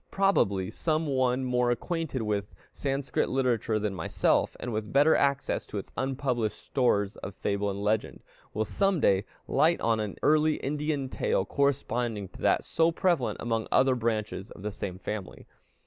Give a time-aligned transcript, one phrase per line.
[0.09, 5.77] Probably, some one more acquainted with Sanskrit literature than myself, and with better access to
[5.77, 11.07] its unpublished stores of fable and legend, will some day light on an early Indian
[11.07, 15.45] tale corresponding to that so prevalent among other branches of the same family.